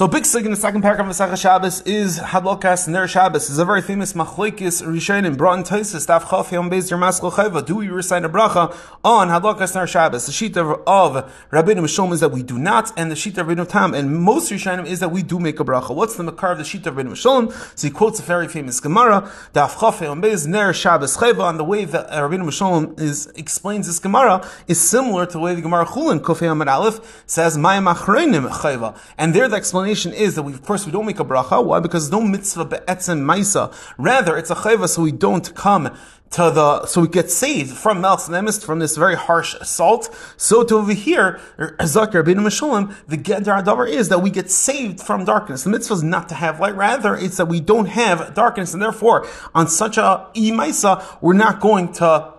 So 0.00 0.08
big 0.08 0.24
sig 0.24 0.46
in 0.46 0.50
the 0.50 0.56
second 0.56 0.80
paragraph 0.80 1.10
of 1.10 1.14
Masach 1.14 1.38
Shabbos 1.38 1.82
is 1.82 2.20
Hadlokas 2.20 2.88
Ner 2.88 3.06
Shabbos. 3.06 3.50
is 3.50 3.58
a 3.58 3.66
very 3.66 3.82
famous 3.82 4.14
Machlekes 4.14 4.82
Rishonim 4.82 5.36
brought 5.36 5.58
in 5.58 5.62
Taisis 5.62 6.06
Daf 6.06 6.30
Chaf 6.30 6.50
Yom 6.52 6.70
Beis 6.70 6.90
Yermaskel 6.90 7.30
Chayva. 7.30 7.62
Do 7.62 7.74
we 7.74 7.88
recite 7.88 8.24
a 8.24 8.30
bracha 8.30 8.74
on 9.04 9.28
Hadlokas 9.28 9.74
Ner 9.74 9.86
Shabbos? 9.86 10.24
The 10.24 10.32
sheet 10.32 10.56
of, 10.56 10.68
of 10.86 11.30
Rabbeinu 11.50 12.12
is 12.14 12.20
that 12.20 12.30
we 12.30 12.42
do 12.42 12.58
not, 12.58 12.98
and 12.98 13.10
the 13.10 13.14
sheet 13.14 13.36
of 13.36 13.48
Rabbeinu 13.48 13.68
Tam 13.68 13.92
and 13.92 14.18
most 14.18 14.50
Rishonim 14.50 14.86
is 14.86 15.00
that 15.00 15.10
we 15.10 15.22
do 15.22 15.38
make 15.38 15.60
a 15.60 15.66
bracha. 15.66 15.94
What's 15.94 16.16
the 16.16 16.22
makar 16.22 16.52
of 16.52 16.56
the 16.56 16.64
sheet 16.64 16.86
of 16.86 16.94
Rabbeinu 16.94 17.10
Meshulam? 17.10 17.78
So 17.78 17.86
he 17.86 17.92
quotes 17.92 18.20
a 18.20 18.22
very 18.22 18.48
famous 18.48 18.80
Gemara 18.80 19.30
Daf 19.52 19.78
Chaf 19.80 20.00
Yom 20.00 20.22
Beis 20.22 20.46
Ner 20.46 20.72
Shabbos 20.72 21.18
Chayva. 21.18 21.42
On 21.42 21.58
the 21.58 21.64
way 21.64 21.84
that 21.84 22.10
uh, 22.10 22.26
Rabbeinu 22.26 22.44
Meshulam 22.44 22.98
is 22.98 23.26
explains 23.36 23.86
this 23.86 23.98
Gemara 23.98 24.48
is 24.66 24.80
similar 24.80 25.26
to 25.26 25.32
the 25.32 25.40
way 25.40 25.54
the 25.54 25.60
Gemara 25.60 25.84
Chulin 25.84 26.20
Kof 26.20 26.40
Yom 26.40 26.66
Aleph 26.66 27.22
says 27.26 27.58
Mayim 27.58 27.94
Achreinim 27.94 28.48
Chayva, 28.48 28.96
and 29.18 29.34
there 29.34 29.46
the 29.46 29.56
explanation 29.56 29.89
is 29.90 30.34
that 30.36 30.42
we, 30.42 30.52
of 30.52 30.62
course, 30.62 30.86
we 30.86 30.92
don't 30.92 31.06
make 31.06 31.20
a 31.20 31.24
bracha. 31.24 31.64
Why? 31.64 31.80
Because 31.80 32.10
no 32.10 32.20
mitzvah 32.20 32.64
be'etzem 32.64 33.20
maisa. 33.22 33.74
Rather, 33.98 34.36
it's 34.36 34.50
a 34.50 34.54
chayva, 34.54 34.88
so 34.88 35.02
we 35.02 35.12
don't 35.12 35.54
come 35.54 35.96
to 36.30 36.50
the, 36.50 36.86
so 36.86 37.00
we 37.00 37.08
get 37.08 37.28
saved 37.30 37.76
from 37.76 38.00
Melch's 38.00 38.28
Nemes, 38.28 38.64
from 38.64 38.78
this 38.78 38.96
very 38.96 39.16
harsh 39.16 39.54
assault. 39.54 40.16
So 40.36 40.62
to 40.62 40.76
over 40.76 40.92
here, 40.92 41.40
Zakir 41.58 42.24
bin 42.24 42.38
Meshulam, 42.38 42.94
the 43.08 43.16
Gedar 43.16 43.62
Adavar 43.62 43.88
is 43.88 44.08
that 44.10 44.20
we 44.20 44.30
get 44.30 44.50
saved 44.50 45.00
from 45.00 45.24
darkness. 45.24 45.64
The 45.64 45.70
mitzvah 45.70 45.94
is 45.94 46.02
not 46.04 46.28
to 46.28 46.36
have 46.36 46.60
light, 46.60 46.76
rather 46.76 47.16
it's 47.16 47.36
that 47.38 47.46
we 47.46 47.60
don't 47.60 47.86
have 47.86 48.34
darkness, 48.34 48.72
and 48.72 48.82
therefore, 48.82 49.26
on 49.54 49.66
such 49.66 49.96
a 49.98 50.28
imaisa, 50.36 51.18
we're 51.20 51.32
not 51.32 51.60
going 51.60 51.92
to 51.94 52.32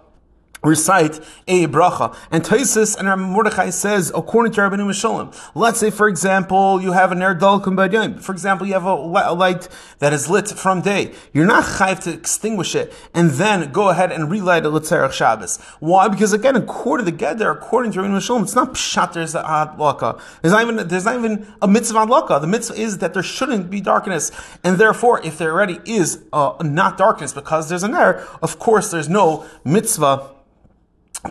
recite 0.63 1.19
a 1.47 1.67
bracha. 1.67 2.15
And 2.29 2.43
Taisus 2.43 2.97
and 2.97 3.07
Rabbi 3.07 3.21
Mordechai 3.21 3.71
says, 3.71 4.11
according 4.13 4.53
to 4.53 4.61
Rabbeinu 4.61 4.85
Meshulam, 4.85 5.35
let's 5.55 5.79
say, 5.79 5.89
for 5.89 6.07
example, 6.07 6.81
you 6.81 6.91
have 6.91 7.11
an 7.11 7.21
air 7.21 7.35
dalkum 7.35 8.21
For 8.21 8.31
example, 8.31 8.67
you 8.67 8.73
have 8.73 8.85
a, 8.85 8.93
light 9.31 9.67
that 9.99 10.13
is 10.13 10.29
lit 10.29 10.49
from 10.49 10.81
day. 10.81 11.13
You're 11.33 11.45
not 11.45 11.63
chayv 11.63 11.99
to 12.01 12.13
extinguish 12.13 12.75
it 12.75 12.93
and 13.13 13.31
then 13.31 13.71
go 13.71 13.89
ahead 13.89 14.11
and 14.11 14.29
relight 14.29 14.65
it 14.65 14.69
Litzerach 14.69 15.11
Shabbos. 15.11 15.59
Why? 15.79 16.07
Because 16.07 16.33
again, 16.33 16.55
according 16.55 17.05
to 17.05 17.11
the 17.11 17.17
Geder, 17.17 17.51
according 17.51 17.93
to 17.93 17.99
Rabbeinu 17.99 18.17
Meshulam, 18.17 18.43
it's 18.43 18.55
not 18.55 18.73
pshat, 18.73 19.13
there's 19.13 19.35
a 19.35 19.43
adlaka. 19.43 20.21
There's 20.41 20.51
not 20.51 20.61
even, 20.61 20.87
there's 20.87 21.05
not 21.05 21.15
even 21.15 21.53
a 21.61 21.67
mitzvah 21.67 22.05
adlaka. 22.05 22.39
The 22.39 22.47
mitzvah 22.47 22.75
is 22.75 22.99
that 22.99 23.13
there 23.13 23.23
shouldn't 23.23 23.69
be 23.69 23.81
darkness. 23.81 24.31
And 24.63 24.77
therefore, 24.77 25.25
if 25.25 25.37
there 25.37 25.51
already 25.51 25.79
is 25.85 26.23
uh, 26.33 26.53
not 26.61 26.97
darkness 26.97 27.33
because 27.33 27.69
there's 27.69 27.83
an 27.83 27.95
air, 27.95 28.27
of 28.41 28.59
course 28.59 28.91
there's 28.91 29.09
no 29.09 29.45
mitzvah 29.63 30.29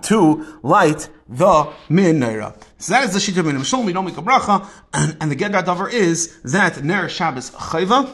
to 0.03 0.59
light 0.63 1.09
the 1.29 1.73
menorah. 1.89 2.61
So 2.79 2.93
that 2.93 3.05
is 3.05 3.13
the 3.13 3.19
shita 3.19 3.45
min 3.45 3.63
Shalom. 3.63 3.87
We 3.87 3.93
don't 3.93 4.05
make 4.05 4.17
a 4.17 4.23
bracha, 4.23 4.67
and, 4.93 5.17
and 5.21 5.31
the 5.31 5.35
gedar 5.35 5.63
davar 5.63 5.93
is 5.93 6.41
that 6.43 6.83
ner 6.83 7.09
Shabbos 7.09 7.51
chayva, 7.51 8.09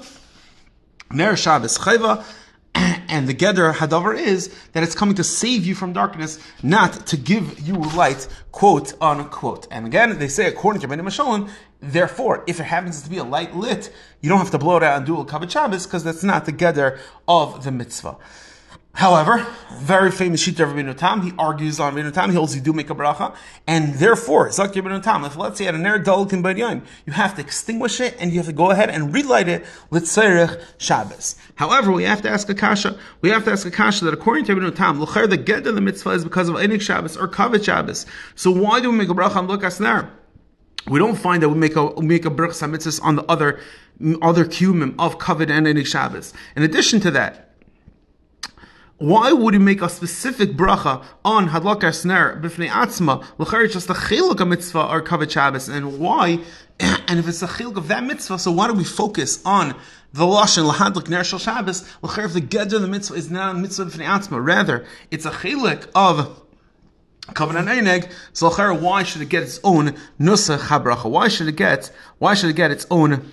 ner 1.13 1.37
Shabbos 1.37 1.79
chayva, 1.79 2.25
and 2.75 3.29
the 3.29 3.35
gedar 3.35 3.75
hadavar 3.75 4.19
is 4.19 4.55
that 4.73 4.83
it's 4.83 4.95
coming 4.95 5.15
to 5.17 5.25
save 5.25 5.65
you 5.67 5.75
from 5.75 5.93
darkness, 5.93 6.39
not 6.63 7.07
to 7.07 7.17
give 7.17 7.61
you 7.61 7.75
light, 7.75 8.27
quote 8.53 8.95
unquote. 9.01 9.67
And 9.71 9.87
again, 9.87 10.19
they 10.19 10.29
say 10.29 10.47
according 10.47 10.81
to 10.83 10.89
Rabbeinu 10.89 11.11
Shalom, 11.13 11.51
therefore, 11.81 12.43
if 12.47 12.59
it 12.59 12.65
happens 12.65 13.03
to 13.03 13.11
be 13.11 13.19
a 13.19 13.25
light 13.25 13.55
lit, 13.55 13.93
you 14.21 14.29
don't 14.29 14.39
have 14.39 14.51
to 14.51 14.59
blow 14.59 14.79
it 14.79 14.83
out 14.83 14.97
and 14.97 15.07
do 15.07 15.21
a 15.21 15.25
kavod 15.25 15.51
Shabbos 15.51 15.87
because 15.87 16.05
that's 16.05 16.25
not 16.25 16.47
the 16.47 16.53
gedar 16.53 16.99
of 17.29 17.65
the 17.65 17.71
mitzvah. 17.71 18.17
However, 18.97 19.47
very 19.75 20.11
famous 20.11 20.43
Shita 20.43 20.61
of 20.61 20.71
Rabbeinu 20.71 20.97
Tam, 20.97 21.21
he 21.21 21.31
argues 21.39 21.79
on 21.79 21.95
Rabbeinu 21.95 22.15
Tam, 22.15 22.31
he 22.31 22.37
holds 22.37 22.57
you 22.57 22.63
do 22.63 22.73
make 22.73 22.89
a 22.89 22.95
bracha, 22.95 23.37
and 23.67 23.93
therefore, 23.97 24.49
Zakir 24.49 24.83
Rabbeinu 24.83 25.03
Tam, 25.03 25.23
if 25.27 25.37
let's 25.37 25.59
say 25.59 25.67
at 25.67 25.75
an 25.75 25.85
air 25.85 26.03
dalkin 26.03 26.43
b'yayim, 26.43 26.83
you 27.05 27.13
have 27.13 27.35
to 27.35 27.43
extinguish 27.43 28.01
it, 28.01 28.17
and 28.19 28.33
you 28.33 28.39
have 28.39 28.47
to 28.47 28.55
go 28.55 28.71
ahead 28.71 28.89
and 28.89 29.13
relight 29.13 29.49
it, 29.49 29.67
litzerich 29.91 30.63
Shabbos. 30.79 31.37
However, 31.57 31.93
we 31.93 32.05
have 32.05 32.23
to 32.23 32.31
ask 32.31 32.49
a 32.49 32.55
kasha, 32.55 32.99
we 33.21 33.29
have 33.29 33.45
to 33.45 33.53
ask 33.53 33.67
a 33.67 33.71
kasha 33.71 34.07
that 34.07 34.15
according 34.15 34.47
to 34.47 34.55
Rabbeinu 34.55 34.75
Tam, 34.75 34.99
l'cher 34.99 35.27
the 35.27 35.37
get 35.37 35.67
of 35.67 35.75
the 35.75 35.83
mitzvah 35.83 36.12
is 36.12 36.25
because 36.25 36.49
of 36.49 36.56
Einik 36.56 36.81
Shabbos 36.81 37.19
or 37.19 37.29
Kavod 37.29 37.62
Shabbos. 37.62 38.06
So 38.35 38.51
why 38.51 38.81
do 38.81 38.91
we 38.91 38.97
make 38.97 39.11
a 39.11 39.15
bracha 39.15 39.37
on 39.37 39.47
Lukas 39.47 39.79
Ner? 39.79 40.11
We 40.89 40.99
don't 40.99 41.17
find 41.17 41.43
that 41.43 41.51
we 41.51 41.59
make 41.59 41.77
a 41.77 41.85
we 41.85 42.06
make 42.06 42.25
a 42.25 42.31
bracha 42.31 43.03
on 43.03 43.17
the 43.17 43.25
other 43.25 43.61
other 44.23 44.47
kumim 44.47 44.95
of 44.99 45.19
Kavod 45.19 45.51
and 45.51 45.67
Einik 45.67 45.87
Shabbos. 45.87 46.33
In 46.56 46.62
addition 46.62 47.01
to 47.01 47.11
that, 47.11 47.46
why 48.99 49.31
would 49.31 49.53
he 49.53 49.61
make 49.61 49.83
a 49.83 49.89
specific 49.89 50.53
bracha 50.53 51.05
on 51.25 51.51
hadlakar 51.51 51.95
snare 51.95 52.41
b'fnei 52.43 52.69
atzma? 52.69 53.23
L'chari 53.39 53.69
just 53.69 53.91
a 53.91 53.95
chiluk 53.95 54.47
mitzvah 54.47 54.87
or 54.87 55.03
kavod 55.03 55.31
Shabbos, 55.31 55.69
and 55.69 55.99
why? 55.99 56.41
And 57.09 57.19
if 57.21 57.29
it's 57.29 57.43
a 57.43 57.47
chiluk 57.47 57.77
of 57.77 57.89
that 57.89 58.05
mitzvah, 58.05 58.39
so 58.39 58.51
why 58.51 58.69
do 58.69 58.75
we 58.75 58.85
focus 58.85 59.41
on 59.45 59.75
the 60.12 60.25
lashon 60.25 60.71
lahadlik 60.71 61.09
ner 61.09 61.25
shel 61.25 61.39
Shabbos? 61.39 61.87
L'chari 62.03 62.25
if 62.25 62.33
the 62.33 62.41
gedder 62.41 62.77
of 62.77 62.83
the 62.83 62.89
mitzvah 62.89 63.15
is 63.15 63.31
not 63.31 63.55
a 63.55 63.59
mitzvah 63.59 63.85
b'fnei 63.85 64.06
atzma, 64.06 64.45
rather 64.45 64.87
it's 65.11 65.27
a 65.27 65.31
chiluk 65.31 65.89
of 65.95 66.43
Covenant 67.35 67.69
Eineg, 67.69 68.11
so 68.33 68.49
why 68.75 69.03
should 69.03 69.21
it 69.21 69.29
get 69.29 69.43
its 69.43 69.59
own 69.65 69.97
nusach 70.19 70.69
habracha? 70.69 71.11
Why 71.11 71.27
should 71.27 71.49
it 71.49 71.56
get? 71.56 71.91
Why 72.19 72.35
should 72.35 72.51
it 72.51 72.56
get 72.56 72.71
its 72.71 72.87
own 72.89 73.33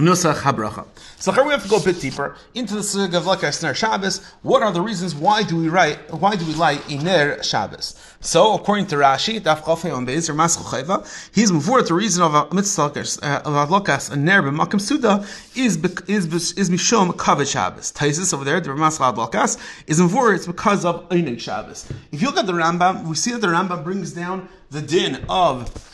nusach 0.00 0.40
habracha? 0.40 0.86
So 1.18 1.32
here 1.32 1.44
we 1.44 1.50
have 1.50 1.62
to 1.62 1.68
go 1.68 1.76
a 1.76 1.82
bit 1.82 2.00
deeper 2.00 2.34
into 2.54 2.74
the 2.74 2.80
sugya 2.80 3.14
of 3.14 3.24
Lakas 3.24 3.62
Ner 3.62 3.74
Shabbos. 3.74 4.24
What 4.42 4.62
are 4.62 4.72
the 4.72 4.80
reasons 4.80 5.14
why 5.14 5.42
do 5.42 5.56
we 5.56 5.68
write? 5.68 5.98
Why 6.12 6.34
do 6.34 6.46
we 6.46 6.54
light 6.54 6.80
Iner 6.88 7.42
Shabbos? 7.42 7.94
So 8.20 8.54
according 8.54 8.86
to 8.86 8.96
Rashi, 8.96 9.38
Daf 9.38 9.60
Chofei 9.60 9.94
on 9.94 10.06
Beis 10.06 10.28
or 10.28 10.34
Maschel 10.34 10.64
Chayva, 10.64 11.06
he's 11.34 11.52
moved 11.52 11.88
the 11.88 11.94
reason 11.94 12.22
of 12.22 12.52
mitzvah 12.52 12.84
of 12.84 13.68
Lakas 13.68 14.10
uh, 14.10 14.14
and 14.14 14.24
Ner 14.24 14.42
b'Makim 14.42 14.80
Suda 14.80 15.26
is 15.54 15.76
is 16.08 16.52
is 16.54 16.70
mishom 16.70 17.10
kavod 17.12 17.50
Shabbos. 17.50 17.92
Taisus 17.92 18.32
over 18.32 18.44
there, 18.44 18.60
the 18.60 18.70
Maschel 18.70 19.14
Lakas 19.14 19.58
is 19.86 20.00
moved. 20.00 20.34
It's 20.34 20.46
because 20.46 20.84
of 20.84 21.08
Einig 21.10 21.40
Shabbos. 21.40 21.86
If 22.12 22.22
you 22.22 22.28
look 22.28 22.38
at 22.38 22.46
the 22.46 22.52
Rambam, 22.52 23.04
we 23.04 23.14
see 23.14 23.32
that 23.32 23.40
the 23.40 23.48
Rambam 23.48 23.84
brings 23.84 24.12
down 24.12 24.48
the 24.70 24.80
din 24.80 25.24
of 25.28 25.89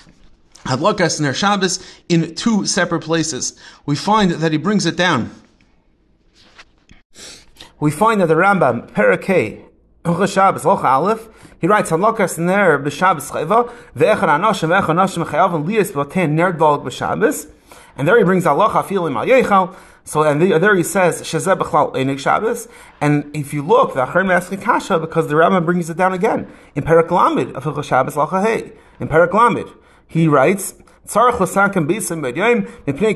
Hadlakas 0.66 1.21
Ner 1.21 1.32
Shabbos 1.32 1.84
in 2.09 2.34
two 2.34 2.66
separate 2.66 3.03
places. 3.03 3.59
We 3.84 3.97
find 3.97 4.32
that 4.32 4.53
he 4.53 4.59
brings 4.59 4.87
it 4.87 4.97
down. 4.97 5.31
We 7.78 7.91
find 7.91 8.21
that 8.21 8.27
the 8.28 8.34
Rambam, 8.34 8.91
Perakei, 8.91 9.62
Shabbos, 10.05 10.62
Locha 10.62 10.84
Aleph, 10.84 11.28
he 11.60 11.66
writes, 11.66 11.91
Hadlakas 11.91 12.38
Ner 12.38 12.78
B'Shabbos 12.78 13.31
Chayva, 13.31 13.72
Ve'echad 13.97 14.28
Anoshim, 14.28 14.69
Ve'echad 14.69 14.94
Anoshim 14.94 15.25
Chayav, 15.26 15.55
and 15.55 15.66
Lias 15.66 15.93
B'Aten 15.93 16.31
Ner 16.31 16.53
Dvalg 16.53 16.84
B'Shabbos. 16.84 17.50
And 17.97 18.06
there 18.06 18.19
he 18.19 18.25
brings 18.25 18.47
Allah 18.47 18.69
Filim 18.82 19.16
Al 19.16 19.26
Yechal. 19.26 19.75
So 20.05 20.22
and 20.22 20.41
there 20.41 20.76
he 20.76 20.82
says 20.82 21.22
Shazeh 21.22 21.59
B'Chlal 21.59 21.94
Einik 21.94 22.19
Shabbos. 22.19 22.69
And 23.00 23.34
if 23.34 23.53
you 23.53 23.62
look, 23.62 23.94
the 23.94 24.06
Acharim 24.06 24.32
asking 24.32 24.60
Kasha 24.60 24.99
because 24.99 25.28
the 25.28 25.34
Rambam 25.34 25.65
brings 25.65 25.91
it 25.91 25.97
down 25.97 26.12
again 26.12 26.50
in 26.75 26.84
Perak 26.84 27.10
Lamed 27.10 27.55
of 27.56 27.84
Shabbos 27.84 28.15
Lacha 28.15 28.72
in 29.00 29.09
Perak 29.09 29.34
Lamed 29.34 29.69
he 30.06 30.28
writes, 30.28 30.75
Tzarech 31.06 31.39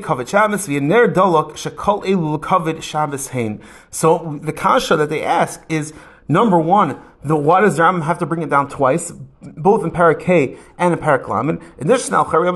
kavod 0.01 0.27
Shabbos 0.27 0.67
v'yener 0.67 1.13
dolok 1.13 1.51
shekol 1.53 2.05
elu 2.05 2.81
Shabbos 2.81 3.27
hein. 3.29 3.61
So 3.89 4.39
the 4.41 4.53
kasha 4.53 4.95
that 4.95 5.09
they 5.09 5.23
ask 5.23 5.61
is, 5.67 5.93
number 6.27 6.57
one, 6.57 7.01
the, 7.23 7.35
why 7.35 7.61
does 7.61 7.77
the 7.77 7.83
Rambam 7.83 8.03
have 8.03 8.17
to 8.19 8.25
bring 8.25 8.41
it 8.41 8.49
down 8.49 8.69
twice, 8.69 9.11
both 9.41 9.83
in 9.83 9.91
Parak 9.91 10.57
and 10.77 10.93
in 10.93 10.99
Parak 10.99 11.27
Lamed? 11.27 11.61
In 11.77 11.87
this 11.87 12.09
now, 12.09 12.23
Chari. 12.23 12.47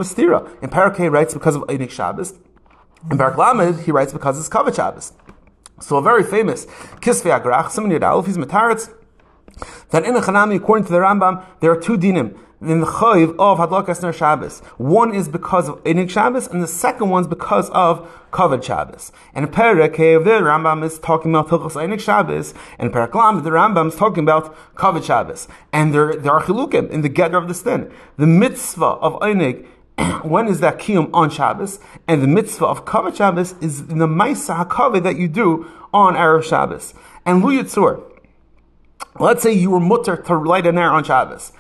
In 0.64 0.70
Parak 0.70 1.12
writes 1.12 1.34
because 1.34 1.56
of 1.56 1.64
Einik 1.64 1.92
Shabbos. 1.92 2.32
In 3.12 3.18
Parak 3.18 3.38
Lamed, 3.38 3.82
he 3.82 3.92
writes 3.92 4.14
because 4.14 4.40
it's 4.40 4.50
Kavod 4.50 4.76
Shabbos. 4.76 5.14
So 5.82 5.98
a 5.98 6.02
very 6.02 6.24
famous 6.24 6.66
Kisvei 7.02 7.38
HaGrach, 7.38 7.70
Simon 7.70 7.92
Yud 7.92 8.26
he's 8.26 8.38
Mataritz, 8.38 8.94
that 9.90 10.06
in 10.06 10.14
the 10.14 10.22
Chanami, 10.22 10.56
according 10.56 10.86
to 10.86 10.94
the 10.94 11.00
Rambam, 11.00 11.44
there 11.60 11.72
are 11.72 11.80
two 11.80 11.98
dinim 11.98 12.38
in 12.62 12.80
the 12.80 12.86
chayiv 12.86 13.36
of 13.38 13.58
Hadlakas 13.58 14.02
Ner 14.02 14.14
Shabbos. 14.14 14.60
One 14.78 15.14
is 15.14 15.28
because 15.28 15.70
of 15.70 15.84
Einik 15.84 16.10
Shabbos, 16.10 16.48
and 16.48 16.64
the 16.64 16.68
second 16.68 17.10
one 17.10 17.22
is 17.22 17.28
because 17.28 17.70
of 17.72 18.10
Kavod 18.32 18.64
Shabbos. 18.64 19.12
And 19.34 19.46
in 19.46 19.52
Perek 19.52 19.98
the 19.98 20.30
Rambam 20.42 20.84
is 20.84 20.98
talking 21.00 21.32
about 21.32 21.50
Hilchos 21.50 21.74
Einik 21.74 22.00
Shabbos, 22.00 22.54
and 22.80 22.90
in 22.90 22.94
Perek 22.94 23.14
Lam, 23.14 23.44
the 23.44 23.50
Rambam 23.50 23.90
is 23.90 23.96
talking 23.96 24.24
about 24.24 24.56
Kavod 24.76 25.04
Shabbos. 25.04 25.48
And 25.74 25.94
there, 25.94 26.16
there 26.16 26.32
are 26.32 26.44
chilukim 26.44 26.90
in 26.90 27.02
the 27.02 27.10
getter 27.10 27.38
of 27.38 27.48
the 27.48 27.54
din. 27.54 27.92
The 28.18 28.28
mitzvah 28.28 28.86
of 28.86 29.20
Einik 29.20 29.68
when 30.24 30.48
is 30.48 30.60
that 30.60 30.78
kiyum 30.78 31.10
on 31.14 31.30
Shabbos? 31.30 31.80
And 32.08 32.22
the 32.22 32.28
mitzvah 32.28 32.66
of 32.66 32.84
kavod 32.84 33.16
Shabbos 33.16 33.56
is 33.62 33.88
the 33.88 33.94
ma'isa 33.94 34.66
hakavod 34.66 35.04
that 35.04 35.18
you 35.18 35.30
do 35.30 35.72
on 35.94 36.16
Erev 36.16 36.44
Shabbos. 36.44 36.94
And 37.26 37.42
Lu 37.42 37.58
Yitzur, 37.58 38.04
let's 39.20 39.42
say 39.42 39.54
you 39.54 39.72
were 39.72 39.80
mutter 39.80 40.18
to 40.18 40.38
light 40.38 40.68
an 40.68 40.78
air 40.78 40.92
on 40.92 41.06
Shabbos 41.06 41.54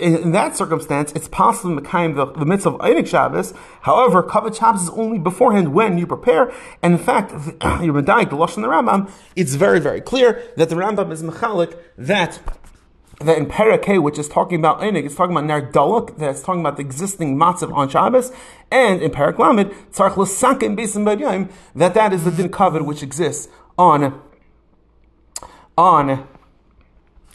in 0.00 0.32
that 0.32 0.56
circumstance, 0.56 1.12
it's 1.12 1.28
possible 1.28 1.76
to 1.76 1.82
kind 1.82 2.16
the, 2.16 2.26
the 2.26 2.44
mitzvah 2.44 2.70
of 2.70 2.80
Einik 2.80 3.06
Shabbos. 3.06 3.54
However, 3.82 4.22
Kavod 4.22 4.58
Shabbos 4.58 4.82
is 4.82 4.90
only 4.90 5.18
beforehand 5.18 5.72
when 5.72 5.98
you 5.98 6.06
prepare. 6.06 6.52
And 6.82 6.94
in 6.94 6.98
fact, 6.98 7.32
you're 7.82 7.94
Medayik, 7.94 8.30
the 8.30 8.36
Lashon 8.36 8.56
the 8.56 8.68
Rambam, 8.68 9.10
it's 9.36 9.54
very, 9.54 9.78
very 9.78 10.00
clear 10.00 10.42
that 10.56 10.68
the 10.68 10.74
Rambam 10.74 11.12
is 11.12 11.22
mechalik 11.22 11.78
that 11.96 12.40
that 13.20 13.36
in 13.36 13.46
Parakeh, 13.46 14.00
which 14.00 14.16
is 14.16 14.28
talking 14.28 14.60
about 14.60 14.80
Einig, 14.80 15.04
it's 15.04 15.16
talking 15.16 15.36
about 15.36 15.44
Ner 15.44 15.72
Daluk, 15.72 16.16
that's 16.18 16.40
talking 16.40 16.60
about 16.60 16.76
the 16.76 16.82
existing 16.82 17.36
matzav 17.36 17.72
on 17.72 17.88
Shabbos, 17.88 18.30
and 18.70 19.02
in 19.02 19.10
Parak 19.10 19.38
Lamed, 19.38 19.72
Tzarch 19.92 20.14
Besim 20.14 21.50
that 21.74 21.94
that 21.94 22.12
is 22.12 22.22
the 22.22 22.30
din 22.30 22.48
covered 22.48 22.82
which 22.82 23.02
exists 23.02 23.48
on, 23.76 24.22
on, 25.76 26.28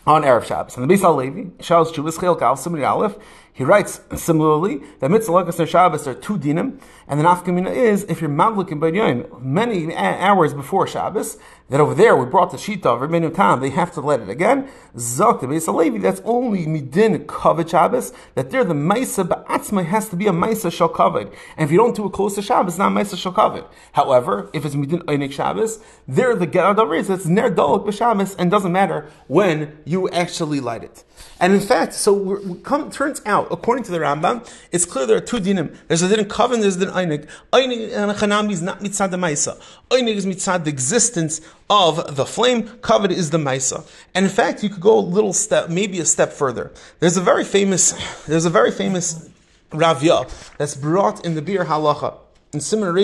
on 0.05 0.23
Erev 0.23 0.43
Shabbos. 0.45 0.77
And 0.77 0.89
the 0.89 0.93
Beis 0.93 1.15
Levi, 1.15 1.49
Charles 1.61 1.91
Chubis 1.91 2.19
Chel 2.19 2.35
Kav 2.35 2.57
Simri 2.57 2.87
Aleph, 2.87 3.15
he 3.53 3.63
writes 3.63 4.01
similarly 4.15 4.81
that 4.99 5.11
mitzvahs 5.11 5.45
lakas 5.45 5.67
Shabbos 5.67 6.07
are 6.07 6.15
two 6.15 6.39
dinim, 6.39 6.81
and 7.07 7.19
the 7.19 7.23
nafkamina 7.23 7.71
is 7.71 8.03
if 8.05 8.19
you're 8.19 8.29
madlikin 8.29 8.79
by 8.79 8.87
yom 8.87 9.25
many 9.39 9.95
hours 9.95 10.55
before 10.55 10.87
Shabbos, 10.87 11.37
that 11.69 11.79
over 11.79 11.93
there 11.93 12.15
we 12.15 12.25
brought 12.25 12.51
the 12.51 12.57
shita 12.57 12.85
of 12.85 12.99
Rabbeinu 12.99 13.33
Tam, 13.33 13.59
they 13.59 13.69
have 13.69 13.91
to 13.93 14.01
let 14.01 14.19
it 14.19 14.29
again. 14.29 14.69
Zok 14.95 15.41
the 15.41 15.47
Beis 15.47 15.73
Levi, 15.73 15.99
that's 15.99 16.21
only 16.25 16.65
midin 16.65 17.25
kavod 17.25 17.69
Shabbos. 17.69 18.11
That 18.35 18.49
there 18.49 18.63
the 18.63 18.73
ma'isa 18.73 19.27
ba'atzma 19.27 19.85
has 19.85 20.09
to 20.09 20.15
be 20.15 20.27
a 20.27 20.31
ma'isa 20.31 20.71
shal 20.71 20.89
kavod, 20.89 21.33
and 21.55 21.65
if 21.65 21.71
you 21.71 21.77
don't 21.77 21.95
do 21.95 22.07
it 22.07 22.13
close 22.13 22.35
to 22.35 22.41
Shabbos, 22.41 22.73
it's 22.73 22.79
not 22.79 22.91
ma'isa 22.91 23.17
shal 23.17 23.33
kavod. 23.33 23.67
However, 23.91 24.49
if 24.53 24.65
it's 24.65 24.75
midin 24.75 25.03
einik 25.03 25.31
Shabbos, 25.31 25.79
there 26.07 26.35
the 26.35 26.47
geradav 26.47 26.97
is 26.97 27.09
it's 27.09 27.25
ner 27.25 27.51
dolok 27.51 27.85
b'Shabbos, 27.85 28.35
and 28.37 28.49
doesn't 28.49 28.71
matter 28.71 29.09
when 29.27 29.77
you 29.85 30.09
actually 30.09 30.59
light 30.59 30.83
it. 30.83 31.03
And 31.39 31.53
in 31.53 31.59
fact, 31.59 31.93
so 31.93 32.13
we 32.13 32.59
come, 32.61 32.89
turns 32.91 33.21
out, 33.25 33.42
according 33.51 33.83
to 33.85 33.91
the 33.91 33.99
Rambam, 33.99 34.49
it's 34.71 34.85
clear 34.85 35.05
there 35.05 35.17
are 35.17 35.21
two 35.21 35.37
dinim. 35.37 35.75
There's 35.87 36.01
a 36.01 36.13
din 36.13 36.25
coven, 36.25 36.61
there's 36.61 36.75
a 36.77 36.85
din 36.85 36.89
einig. 36.89 37.27
Einig 37.51 37.93
and 37.93 38.11
chanami 38.17 38.51
is 38.51 38.61
not 38.61 38.79
mitzad 38.79 39.11
the 39.11 39.17
ma'isa. 39.17 39.59
Einig 39.89 40.15
is 40.15 40.25
mitzad 40.25 40.63
the 40.63 40.69
existence 40.69 41.41
of 41.69 42.15
the 42.15 42.25
flame. 42.25 42.67
Covered 42.81 43.11
is 43.11 43.29
the 43.29 43.37
ma'isa. 43.37 43.85
And 44.13 44.25
in 44.25 44.31
fact, 44.31 44.63
you 44.63 44.69
could 44.69 44.81
go 44.81 44.97
a 44.97 44.99
little 44.99 45.33
step, 45.33 45.69
maybe 45.69 45.99
a 45.99 46.05
step 46.05 46.33
further. 46.33 46.71
There's 46.99 47.17
a 47.17 47.21
very 47.21 47.43
famous, 47.43 47.93
there's 48.25 48.45
a 48.45 48.49
very 48.49 48.71
famous 48.71 49.29
ravya 49.71 50.29
that's 50.57 50.75
brought 50.75 51.25
in 51.25 51.35
the 51.35 51.41
Biur 51.41 51.65
Halacha 51.65 52.22
in 52.53 52.59
Simon. 52.59 52.95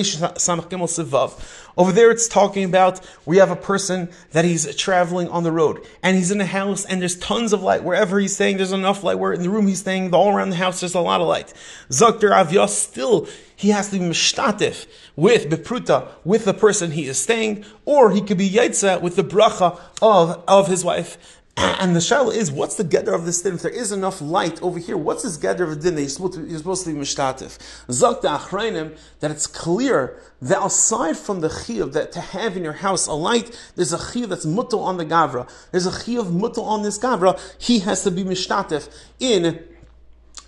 Over 1.77 1.91
there, 1.91 2.11
it's 2.11 2.27
talking 2.27 2.63
about 2.63 2.99
we 3.25 3.37
have 3.37 3.49
a 3.49 3.55
person 3.55 4.09
that 4.31 4.45
he's 4.45 4.75
traveling 4.75 5.27
on 5.29 5.43
the 5.43 5.51
road 5.51 5.85
and 6.03 6.15
he's 6.15 6.29
in 6.29 6.39
a 6.39 6.45
house 6.45 6.85
and 6.85 7.01
there's 7.01 7.17
tons 7.17 7.51
of 7.51 7.63
light. 7.63 7.83
Wherever 7.83 8.19
he's 8.19 8.35
staying, 8.35 8.57
there's 8.57 8.71
enough 8.71 9.03
light. 9.03 9.17
Where 9.17 9.33
in 9.33 9.41
the 9.41 9.49
room 9.49 9.67
he's 9.67 9.79
staying, 9.79 10.13
all 10.13 10.33
around 10.33 10.51
the 10.51 10.57
house, 10.57 10.81
there's 10.81 10.93
a 10.93 10.99
lot 10.99 11.21
of 11.21 11.27
light. 11.27 11.53
Zakter 11.89 12.31
Avyas 12.31 12.69
still, 12.69 13.27
he 13.55 13.69
has 13.69 13.89
to 13.89 13.99
be 13.99 14.05
mishtatif 14.05 14.85
with 15.15 15.49
bepruta, 15.49 16.09
with 16.23 16.45
the 16.45 16.53
person 16.53 16.91
he 16.91 17.07
is 17.07 17.19
staying, 17.19 17.65
or 17.85 18.11
he 18.11 18.21
could 18.21 18.37
be 18.37 18.49
yaitza 18.49 19.01
with 19.01 19.15
the 19.15 19.23
bracha 19.23 19.79
of, 20.01 20.43
of 20.47 20.67
his 20.67 20.85
wife. 20.85 21.38
And 21.79 21.93
the 21.93 21.99
shaila 21.99 22.33
is, 22.33 22.51
what's 22.51 22.75
the 22.75 22.85
gather 22.85 23.13
of 23.13 23.25
this 23.25 23.41
din? 23.41 23.55
If 23.55 23.63
there 23.63 23.71
is 23.71 23.91
enough 23.91 24.21
light 24.21 24.61
over 24.61 24.79
here, 24.79 24.95
what's 24.95 25.23
this 25.23 25.35
gather 25.35 25.65
of 25.65 25.71
a 25.71 25.75
din 25.75 25.95
that 25.95 26.01
you're 26.01 26.09
supposed 26.09 26.33
to, 26.35 26.45
you're 26.45 26.57
supposed 26.57 26.85
to 26.85 26.93
be 26.93 26.97
mishtatif? 26.97 27.57
Zakta 27.87 28.37
achrayim, 28.37 28.97
that 29.19 29.29
it's 29.29 29.45
clear 29.45 30.21
that 30.41 30.63
aside 30.63 31.17
from 31.17 31.41
the 31.41 31.49
chiyuv 31.49 31.91
that 31.91 32.13
to 32.13 32.21
have 32.21 32.55
in 32.55 32.63
your 32.63 32.73
house 32.73 33.07
a 33.07 33.13
light, 33.13 33.59
there's 33.75 33.91
a 33.91 33.97
chiyuv 33.97 34.29
that's 34.29 34.45
mutal 34.45 34.79
on 34.79 34.95
the 34.95 35.05
gavra. 35.05 35.49
There's 35.71 35.85
a 35.85 35.91
chiyuv 35.91 36.31
mutal 36.31 36.63
on 36.63 36.83
this 36.83 36.97
gavra. 36.97 37.37
He 37.61 37.79
has 37.79 38.03
to 38.03 38.11
be 38.11 38.23
mishtatif 38.23 38.89
in 39.19 39.61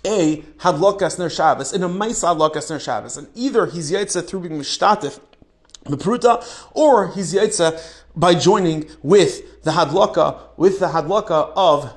a 0.06 0.38
hadlokas 0.60 1.18
ner 1.18 1.28
Shabbos, 1.28 1.74
in 1.74 1.82
a 1.82 1.90
maisa 1.90 2.34
hadlokas 2.34 2.70
ner 2.70 2.78
Shabbos. 2.78 3.18
And 3.18 3.28
either 3.34 3.66
he's 3.66 3.92
yaitza 3.92 4.26
through 4.26 4.48
being 4.48 4.60
mishtatif, 4.60 5.20
mepruta, 5.84 6.42
or 6.72 7.12
he's 7.12 7.34
yaitza 7.34 8.00
by 8.16 8.34
joining 8.34 8.88
with 9.02 9.42
the 9.62 9.72
hadlaka, 9.72 10.40
with 10.56 10.78
the 10.80 10.88
hadlaka 10.88 11.52
of 11.56 11.96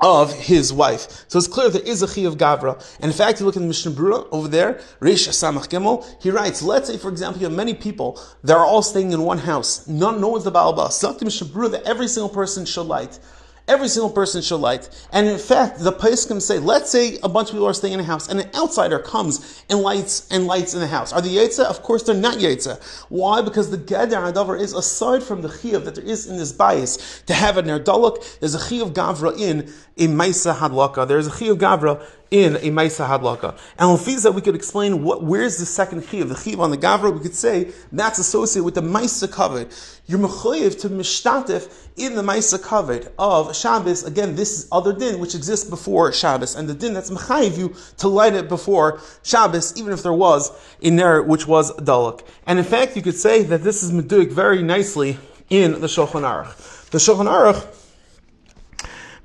of 0.00 0.32
his 0.32 0.72
wife. 0.72 1.24
So 1.28 1.38
it's 1.38 1.48
clear 1.48 1.70
there 1.70 1.82
is 1.82 2.02
a 2.02 2.06
chi 2.06 2.22
of 2.22 2.36
Gavra. 2.36 2.74
And 3.00 3.10
in 3.10 3.16
fact, 3.16 3.40
you 3.40 3.46
look 3.46 3.56
in 3.56 3.62
the 3.62 3.68
Mishnah 3.68 3.92
Brura 3.92 4.26
over 4.30 4.48
there, 4.48 4.80
Rish 5.00 5.28
Samach 5.28 5.68
Gimel, 5.68 6.04
he 6.22 6.30
writes, 6.30 6.62
let's 6.62 6.88
say, 6.88 6.98
for 6.98 7.08
example, 7.08 7.40
you 7.40 7.46
have 7.46 7.56
many 7.56 7.74
people 7.74 8.20
that 8.44 8.56
are 8.56 8.64
all 8.64 8.82
staying 8.82 9.12
in 9.12 9.22
one 9.22 9.38
house. 9.38 9.86
None, 9.88 10.20
no 10.20 10.28
one's 10.28 10.44
the 10.44 10.50
Baal 10.50 10.74
Ba. 10.74 10.90
So 10.90 11.16
Mishnah 11.20 11.48
Brura 11.48 11.70
that 11.70 11.84
every 11.84 12.08
single 12.08 12.28
person 12.28 12.66
should 12.66 12.86
light. 12.86 13.18
Every 13.68 13.88
single 13.88 14.10
person 14.10 14.42
should 14.42 14.58
light. 14.58 14.88
And 15.12 15.26
in 15.26 15.38
fact, 15.38 15.80
the 15.80 15.92
Paiskim 15.92 16.40
say, 16.40 16.60
let's 16.60 16.88
say 16.88 17.18
a 17.24 17.28
bunch 17.28 17.48
of 17.48 17.54
people 17.54 17.66
are 17.66 17.74
staying 17.74 17.94
in 17.94 18.00
a 18.00 18.04
house 18.04 18.28
and 18.28 18.38
an 18.38 18.48
outsider 18.54 19.00
comes 19.00 19.64
and 19.68 19.80
lights 19.80 20.28
and 20.30 20.46
lights 20.46 20.74
in 20.74 20.80
the 20.80 20.86
house. 20.86 21.12
Are 21.12 21.20
they 21.20 21.30
Yetza? 21.30 21.64
Of 21.64 21.82
course 21.82 22.04
they're 22.04 22.14
not 22.14 22.36
Yetza. 22.36 22.80
Why? 23.08 23.42
Because 23.42 23.70
the 23.70 23.78
Geder 23.78 24.32
Adavar 24.32 24.60
is, 24.60 24.72
aside 24.72 25.24
from 25.24 25.42
the 25.42 25.48
Chiyav 25.48 25.84
that 25.84 25.96
there 25.96 26.04
is 26.04 26.28
in 26.28 26.36
this 26.36 26.52
bias, 26.52 27.22
to 27.26 27.34
have 27.34 27.56
a 27.56 27.62
Nerdaluk, 27.64 28.38
there's 28.38 28.54
a 28.54 28.58
Chiyav 28.58 28.92
Gavra 28.92 29.36
in 29.36 29.72
a 29.96 30.06
Maisa 30.06 30.54
Hadlaka. 30.54 31.08
There's 31.08 31.26
a 31.26 31.30
Chiyav 31.30 31.56
Gavra 31.56 32.06
in 32.30 32.56
a 32.56 32.70
Maisa 32.70 33.06
Hadlaka. 33.06 33.58
And 33.78 33.96
Lefiza, 33.96 34.34
we 34.34 34.40
could 34.40 34.54
explain 34.54 35.02
what, 35.02 35.22
where's 35.22 35.58
the 35.58 35.66
second 35.66 36.04
Chiv? 36.06 36.28
The 36.28 36.36
Chiv 36.36 36.60
on 36.60 36.70
the 36.70 36.78
Gavra, 36.78 37.12
we 37.12 37.20
could 37.20 37.34
say 37.34 37.72
that's 37.92 38.18
associated 38.18 38.64
with 38.64 38.74
the 38.74 38.82
Maisa 38.82 39.30
covered. 39.30 39.68
You're 40.06 40.18
Mechayiv 40.18 40.80
to 40.80 40.88
Mishtatif 40.88 41.72
in 41.96 42.14
the 42.14 42.22
Maisa 42.22 42.62
covered 42.62 43.12
of 43.18 43.54
Shabbos. 43.54 44.04
Again, 44.04 44.34
this 44.34 44.58
is 44.58 44.68
other 44.72 44.92
din 44.92 45.20
which 45.20 45.34
exists 45.34 45.68
before 45.68 46.12
Shabbos. 46.12 46.54
And 46.54 46.68
the 46.68 46.74
din 46.74 46.94
that's 46.94 47.10
Mechayiv 47.10 47.56
you 47.56 47.74
to 47.98 48.08
light 48.08 48.34
it 48.34 48.48
before 48.48 49.00
Shabbos, 49.22 49.76
even 49.76 49.92
if 49.92 50.02
there 50.02 50.12
was 50.12 50.50
in 50.80 50.96
there 50.96 51.22
which 51.22 51.46
was 51.46 51.72
Dalek. 51.76 52.22
And 52.46 52.58
in 52.58 52.64
fact, 52.64 52.96
you 52.96 53.02
could 53.02 53.16
say 53.16 53.42
that 53.44 53.62
this 53.62 53.82
is 53.82 53.92
Meduik 53.92 54.32
very 54.32 54.62
nicely 54.62 55.18
in 55.48 55.80
the 55.80 55.86
Shulchan 55.86 56.22
Aruch. 56.22 56.90
The 56.90 56.98
Shulchan 56.98 57.26
Aruch 57.26 57.66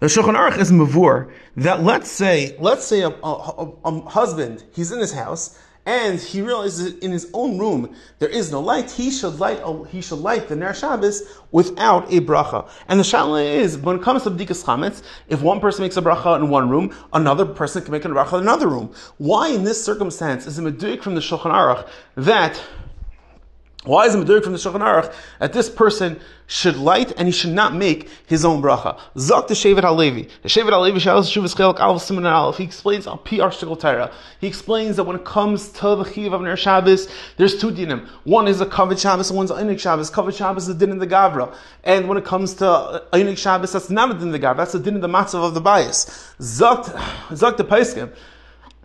the 0.02 0.08
Shulchan 0.08 0.36
Aruch 0.36 0.58
is 0.58 0.72
mavur 0.72 1.32
that 1.58 1.84
let's 1.84 2.10
say, 2.10 2.58
let's 2.60 2.84
say 2.84 3.02
a, 3.02 3.10
a, 3.10 3.14
a, 3.14 3.74
a, 3.86 4.10
husband, 4.10 4.64
he's 4.74 4.92
in 4.92 4.98
his 4.98 5.14
house, 5.14 5.60
and 5.86 6.20
he 6.20 6.42
realizes 6.42 6.98
in 7.00 7.12
his 7.12 7.30
own 7.36 7.60
room 7.60 7.96
there 8.18 8.30
is 8.30 8.52
no 8.52 8.60
light, 8.62 8.90
he 8.90 9.12
should 9.12 9.38
light, 9.38 9.62
he 9.92 10.02
should 10.02 10.18
light 10.18 10.48
the 10.48 10.56
Ner 10.56 10.74
Shabbos 10.74 11.22
without 11.52 12.12
a 12.12 12.20
bracha. 12.20 12.68
And 12.88 13.00
the 13.00 13.04
shala 13.04 13.46
is, 13.46 13.78
when 13.78 13.98
it 13.98 14.02
comes 14.02 14.24
to 14.24 14.32
Bdikas 14.32 14.64
Chametz, 14.64 15.04
if 15.30 15.44
one 15.44 15.60
person 15.60 15.84
makes 15.84 15.98
a 15.98 16.02
bracha 16.02 16.36
in 16.36 16.50
one 16.50 16.68
room, 16.68 16.96
another 17.14 17.46
person 17.46 17.84
can 17.84 17.92
make 17.92 18.04
a 18.04 18.08
bracha 18.08 18.34
in 18.34 18.40
another 18.40 18.70
room. 18.70 18.92
Why 19.20 19.50
in 19.50 19.64
this 19.64 19.84
circumstance 19.84 20.48
is 20.48 20.58
it 20.58 20.64
meduik 20.64 21.04
from 21.04 21.14
the 21.14 21.22
Shulchan 21.22 21.52
Aruch 21.52 21.88
that 22.16 22.60
why 23.84 24.06
is 24.06 24.14
it 24.14 24.20
Medurik 24.20 24.44
from 24.44 24.54
the 24.54 24.60
Shulchan 24.60 24.82
Aruch 24.82 25.12
that 25.40 25.54
this 25.54 25.68
person 25.68 26.20
should 26.46 26.76
light 26.76 27.14
and 27.18 27.28
he 27.28 27.32
should 27.32 27.50
not 27.50 27.74
make 27.74 28.10
his 28.28 28.46
own 28.46 28.62
bracha? 28.62 29.00
Zok 29.16 29.48
the 29.48 29.56
Shevet 29.56 29.82
Halevi. 29.82 30.30
The 30.44 30.50
Shevet 30.50 30.70
Halevi 30.70 31.00
Shalos 31.00 31.32
Shuvas 31.32 31.56
Chelak 31.56 31.80
Alv 31.80 32.00
Simon 32.00 32.28
Aleph. 32.28 32.58
He 32.58 32.64
explains 32.64 33.08
on 33.08 33.18
PR 33.20 33.50
Shtigel 33.50 34.12
He 34.40 34.46
explains 34.46 34.98
that 34.98 35.06
when 35.06 35.16
it 35.16 35.26
comes 35.26 35.70
to 35.70 35.96
the 35.96 36.04
Chiv 36.04 36.32
of 36.32 36.44
Ner 36.44 36.56
Shabbos, 36.56 37.10
there's 37.38 37.60
two 37.60 37.72
dinim. 37.72 38.08
One 38.24 38.48
is 38.48 38.62
a 38.62 38.68
Kavod 38.68 39.02
Shabbos 39.02 39.32
and 39.32 39.38
one's 39.38 39.50
Einik 39.50 39.80
Shabbos. 39.80 40.12
Kavod 40.12 40.38
Shabbos 40.38 40.68
is 40.68 40.78
the 40.78 40.86
din 40.86 40.92
in 40.92 41.00
the 41.00 41.08
Gavra. 41.08 41.52
And 41.84 42.08
when 42.08 42.20
it 42.20 42.26
comes 42.26 42.54
to 42.56 43.04
Einik 43.14 43.40
Shabbos, 43.40 43.74
that's 43.74 43.90
not 43.90 44.12
a 44.12 44.14
din 44.14 44.28
in 44.28 44.32
the 44.32 44.40
Gavra. 44.40 44.58
That's 44.58 44.74
the 44.74 44.80
din 44.80 44.94
in 44.94 45.02
the 45.02 45.08
Matzav 45.08 45.44
of 45.44 45.56
the 45.56 45.62
bias. 45.62 46.36
Zok, 46.40 46.86
Zok 47.30 47.58
the 47.58 47.66
Paiskim 47.66 48.14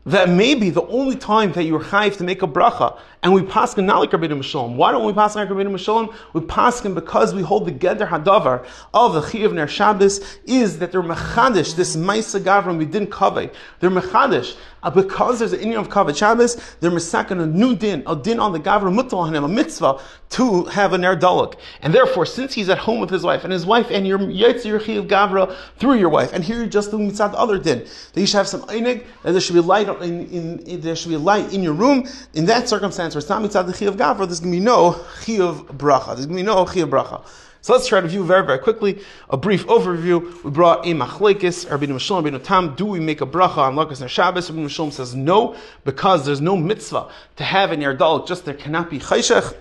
that 0.07 0.29
maybe 0.29 0.71
the 0.71 0.87
only 0.87 1.17
time 1.17 1.53
that 1.53 1.65
you're 1.65 1.81
chayv 1.81 2.17
to 2.17 2.25
make 2.25 2.43
a 2.43 2.47
bracha, 2.47 2.99
and 3.25 3.35
we 3.35 3.43
paskin 3.43 3.85
not 3.85 3.99
like 3.99 4.13
Rabbeinu 4.13 4.39
Meshulam. 4.39 4.77
Why 4.77 4.93
don't 4.93 5.05
we 5.05 5.13
paskin 5.13 5.37
like 5.37 5.49
Rabbeinu 5.49 5.73
Meshulam? 5.73 6.15
We 6.33 6.43
pass 6.43 6.81
paskin 6.81 6.95
because 6.95 7.35
we 7.35 7.43
hold 7.43 7.67
the 7.67 7.73
geder 7.73 8.09
hadavar 8.09 8.65
of 8.95 9.15
the 9.15 9.21
chiyav 9.21 9.53
ner 9.53 9.67
Shabbos 9.67 10.39
is 10.47 10.79
that 10.79 10.93
they're 10.93 11.03
mechadish 11.03 11.75
this 11.75 11.97
ma'isa 11.97 12.41
gavram 12.41 12.79
we 12.79 12.85
didn't 12.85 13.11
cover. 13.11 13.51
They're 13.81 13.91
mechadish 13.91 14.57
uh, 14.87 14.91
because 14.91 15.41
there's 15.41 15.53
an 15.53 15.59
Indian 15.59 15.81
of 15.81 15.89
Kavod 15.89 16.17
Shabbos, 16.17 16.55
they're 16.79 16.93
misakin 16.93 17.43
a 17.43 17.47
new 17.47 17.75
din, 17.75 18.05
a 18.07 18.15
din 18.15 18.39
on 18.39 18.53
the 18.53 18.61
Gavra 18.61 18.95
Mutal 18.95 19.45
a 19.45 19.49
mitzvah 19.49 20.01
to 20.31 20.65
have 20.67 20.93
a 20.93 20.99
Ner 20.99 21.17
Dalek. 21.17 21.57
And 21.83 21.93
therefore, 21.93 22.25
since 22.25 22.55
he's 22.55 22.69
at 22.69 22.79
home 22.79 23.01
with 23.01 23.11
his 23.11 23.25
wife, 23.25 23.43
and 23.43 23.53
his 23.53 23.67
wife, 23.67 23.91
and 23.91 24.07
you're 24.07 24.19
Yaitzer 24.19 24.77
of 24.77 25.07
Gavra 25.09 25.57
through 25.79 25.95
your 25.95 26.09
wife, 26.09 26.33
and 26.33 26.45
here 26.45 26.59
you're 26.59 26.67
just 26.67 26.93
doing 26.93 27.09
mitzvah 27.09 27.31
the 27.33 27.39
other 27.39 27.59
din, 27.59 27.81
that 28.13 28.21
you 28.21 28.27
should 28.29 28.37
have 28.37 28.47
some 28.47 28.63
Einig, 28.63 29.05
that 29.25 29.33
there 29.33 29.41
should 29.41 29.55
be 29.55 29.61
light 29.61 29.89
in, 30.03 30.27
in, 30.29 30.59
in, 30.61 30.81
there 30.81 30.97
should 30.97 31.09
be 31.09 31.15
a 31.15 31.19
light 31.19 31.53
in 31.53 31.63
your 31.63 31.73
room. 31.73 32.09
In 32.35 32.47
that 32.47 32.69
circumstance, 32.69 33.15
where 33.15 33.21
it's 33.21 33.29
not 33.29 33.43
mitzvah 33.43 33.65
the 33.65 33.73
Chi 33.73 33.87
of 33.87 33.97
Gavra, 33.97 34.27
there's 34.27 34.41
going 34.41 34.53
to 34.53 34.59
be 34.59 34.65
no 34.65 34.93
Chi 35.25 35.41
of 35.41 35.67
Bracha. 35.69 36.15
There's 36.15 36.27
going 36.27 36.39
to 36.39 36.43
be 36.43 36.47
no 36.47 36.65
Chi 36.65 36.81
of 36.81 36.91
Bracha. 36.91 37.25
So 37.67 37.73
let's 37.73 37.89
try 37.89 38.01
to 38.01 38.07
view 38.07 38.25
very, 38.25 38.47
very 38.47 38.61
quickly 38.61 39.03
a 39.29 39.37
brief 39.37 39.67
overview. 39.67 40.45
We 40.45 40.53
brought 40.53 40.87
a 40.87 40.91
machlekes, 40.91 41.67
Rabbeinu 41.67 41.97
Meshulam, 41.97 42.23
Rabbeinu 42.23 42.45
Tam. 42.45 42.77
Do 42.77 42.87
we 42.87 43.01
make 43.01 43.23
a 43.23 43.27
bracha 43.27 43.59
on 43.59 43.75
Lakas 43.75 44.01
and 44.01 44.09
Shabbos? 44.09 44.49
Rabbeinu 44.49 44.67
Meshulam 44.67 44.93
says 44.93 45.17
no, 45.17 45.57
because 45.83 46.25
there's 46.25 46.41
no 46.41 46.57
mitzvah 46.57 47.11
to 47.35 47.43
have 47.43 47.73
in 47.73 47.81
your 47.81 47.93
dal. 47.93 48.25
Just 48.25 48.45
there 48.45 48.55
cannot 48.55 48.89
be 48.89 49.01
chayshech. 49.01 49.53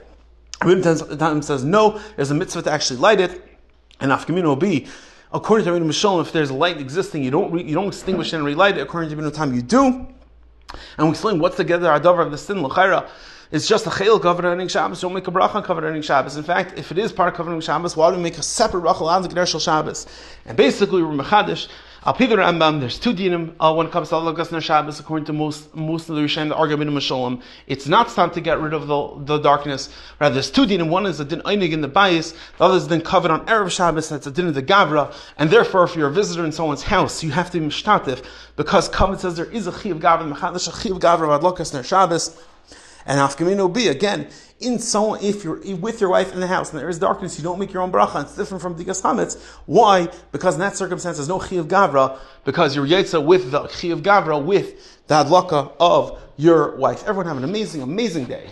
Rabbeinu 0.60 1.18
Tam 1.18 1.42
says 1.42 1.64
no. 1.64 2.00
There's 2.16 2.30
a 2.30 2.36
mitzvah 2.36 2.62
to 2.62 2.72
actually 2.72 3.00
light 3.00 3.20
it, 3.20 3.44
and 4.00 4.12
afkamino 4.12 4.44
will 4.44 4.56
be. 4.56 4.86
According 5.34 5.66
to 5.66 5.72
Rabbeinu 5.72 5.88
Meshulam, 5.88 6.22
if 6.22 6.32
there's 6.32 6.52
a 6.52 6.54
light 6.54 6.78
existing, 6.78 7.24
you 7.24 7.32
don't 7.32 7.52
re, 7.52 7.64
you 7.64 7.74
don't 7.74 7.88
extinguish 7.88 8.34
and 8.34 8.46
relight 8.46 8.78
it. 8.78 8.82
According 8.82 9.10
to 9.10 9.16
Rabbeinu 9.16 9.34
Tam, 9.34 9.56
you 9.56 9.64
do. 9.64 10.06
And 10.98 11.08
we 11.08 11.12
explain 11.12 11.40
what's 11.40 11.58
together 11.58 11.88
adavar 11.88 12.26
of 12.26 12.32
the 12.32 12.38
sin 12.38 12.64
l'chayra 12.64 13.08
it's 13.52 13.68
just 13.68 13.86
a 13.86 13.90
chayil 13.90 14.22
covered 14.22 14.46
earning 14.46 14.68
Shabbos. 14.68 15.02
Don't 15.02 15.14
make 15.14 15.28
a 15.28 15.32
bracha 15.32 15.84
earning 15.84 16.02
Shabbos. 16.02 16.36
In 16.36 16.44
fact, 16.44 16.78
if 16.78 16.92
it 16.92 16.98
is 16.98 17.12
part 17.12 17.30
of 17.30 17.36
covered 17.36 17.52
earning 17.52 17.62
Shabbos, 17.62 17.96
why 17.96 18.10
do 18.10 18.18
we 18.18 18.24
make 18.24 18.38
a 18.38 18.44
separate 18.44 18.82
bracha 18.82 19.28
Geder 19.28 19.64
Shabbos? 19.64 20.08
And 20.46 20.58
basically, 20.58 21.04
we're 21.04 21.14
mechadish. 21.24 21.68
Al 22.08 22.14
Rambam, 22.14 22.80
there's 22.80 23.00
two 23.00 23.16
dinim 23.16 23.56
uh, 23.60 23.74
when 23.74 23.88
it 23.88 23.92
comes 23.92 24.10
to 24.10 24.16
Alagas 24.16 24.52
Ner 24.52 24.62
Shabbos, 24.62 25.00
according 25.00 25.26
to 25.26 25.34
most 25.34 25.74
most 25.76 26.08
of 26.08 26.16
the 26.16 26.22
Rishonim, 26.22 26.50
the 26.50 26.56
argument 26.56 26.88
of 26.88 26.94
Mashalom. 26.94 27.42
It's 27.66 27.88
not 27.88 28.10
time 28.10 28.30
to 28.30 28.42
get 28.42 28.60
rid 28.60 28.74
of 28.74 28.86
the, 28.86 29.26
the 29.26 29.40
darkness. 29.40 29.90
Rather, 30.20 30.36
there's 30.36 30.52
two 30.52 30.68
dinim. 30.68 30.90
One 30.90 31.08
is 31.08 31.20
a 31.20 31.26
din 31.26 31.42
einig 31.42 31.72
in 31.72 31.82
the 31.82 31.88
bias, 31.88 32.34
the 32.60 32.64
other 32.64 32.78
is 32.78 32.88
then 32.88 33.02
covered 33.02 33.32
on 33.32 33.44
Erev 33.48 33.72
Shabbos, 33.72 34.10
that's 34.10 34.28
a 34.28 34.32
din 34.32 34.46
of 34.46 34.54
the 34.54 34.62
Gavra. 34.62 35.16
And 35.40 35.50
therefore, 35.50 35.84
if 35.86 35.96
you're 35.96 36.10
a 36.10 36.12
visitor 36.12 36.46
in 36.46 36.52
someone's 36.52 36.84
house, 36.84 37.24
you 37.24 37.32
have 37.32 37.50
to 37.50 37.60
be 37.60 37.66
mishtatif, 37.66 38.24
because 38.56 38.88
Kavod 38.88 39.18
says 39.18 39.36
there 39.36 39.52
is 39.52 39.66
a 39.66 39.72
chi 39.72 39.90
of 39.90 39.98
Gavra, 39.98 40.32
mechadish 40.32 40.68
a 40.68 40.72
chi 40.72 40.96
of 40.96 41.02
Gavra, 41.02 41.84
Shabbos. 41.84 42.40
And 43.06 43.20
Hafkamino 43.20 43.72
B, 43.72 43.88
again, 43.90 44.28
in 44.60 44.80
someone, 44.80 45.20
if 45.22 45.44
you're 45.44 45.60
with 45.76 46.02
your 46.02 46.10
wife 46.10 46.34
in 46.34 46.40
the 46.40 46.48
house 46.48 46.72
and 46.72 46.80
there 46.80 46.90
is 46.90 46.98
darkness, 46.98 47.38
you 47.38 47.44
don't 47.44 47.60
make 47.60 47.74
your 47.74 47.84
own 47.84 47.92
bracha. 47.92 48.24
It's 48.24 48.36
different 48.36 48.62
from 48.62 48.76
Digas 48.76 49.02
Hametz. 49.02 49.42
Why? 49.66 50.08
Because 50.32 50.56
in 50.56 50.62
that 50.62 50.76
circumstance, 50.76 51.18
there's 51.18 51.30
no 51.30 51.40
Chi 51.40 51.58
of 51.58 51.68
Gavra, 51.68 52.18
because 52.46 52.76
you're 52.76 52.88
Yetza 52.88 53.24
with 53.24 53.52
the 53.52 53.68
Chi 53.68 53.90
of 53.90 54.02
Gavra, 54.02 54.44
with 54.44 55.08
the 55.08 55.16
Adlaka 55.16 55.74
of 55.80 56.20
your 56.38 56.76
wife. 56.78 57.02
Everyone 57.02 57.28
have 57.28 57.38
an 57.38 57.44
amazing, 57.44 57.82
amazing 57.82 58.26
day. 58.26 58.50